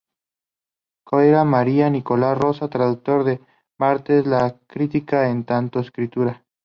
Coira, 1.09 1.41
María: 1.55 1.87
"Nicolás 1.95 2.35
Rosa, 2.43 2.71
traductor 2.71 3.23
de 3.23 3.39
Barthes: 3.77 4.25
la 4.25 4.57
crítica 4.67 5.29
en 5.29 5.45
tanto 5.45 5.79
escritura". 5.79 6.43